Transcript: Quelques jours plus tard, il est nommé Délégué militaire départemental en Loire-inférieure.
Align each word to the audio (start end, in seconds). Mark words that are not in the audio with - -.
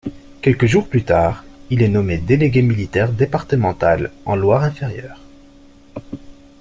Quelques 0.41 0.65
jours 0.65 0.87
plus 0.89 1.03
tard, 1.03 1.45
il 1.69 1.83
est 1.83 1.87
nommé 1.87 2.17
Délégué 2.17 2.63
militaire 2.63 3.11
départemental 3.11 4.09
en 4.25 4.35
Loire-inférieure. 4.35 5.21